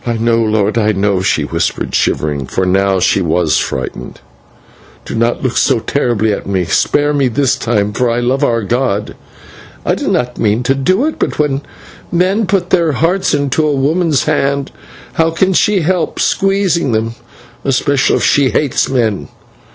[0.03, 4.19] "I know, lord, I know," she whispered, shivering, for now she was frightened.
[5.05, 8.67] "Do not look so terribly at me; spare me this time for the love of
[8.67, 9.15] God!
[9.85, 11.61] I did not mean to do it, but when
[12.11, 14.71] men put their hearts into a woman's hand,
[15.13, 17.13] how can she help squeezing them,
[17.63, 19.27] especially if she hates men?